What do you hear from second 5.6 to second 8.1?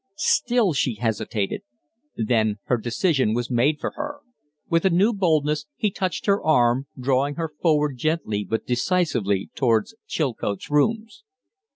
he touched her arm, drawing her forward